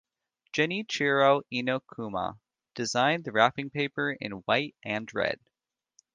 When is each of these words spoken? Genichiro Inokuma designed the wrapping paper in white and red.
Genichiro 0.51 1.43
Inokuma 1.53 2.39
designed 2.73 3.23
the 3.23 3.31
wrapping 3.31 3.69
paper 3.69 4.11
in 4.19 4.31
white 4.47 4.75
and 4.81 5.07
red. 5.13 5.39